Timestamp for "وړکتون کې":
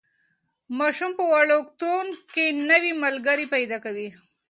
1.33-2.45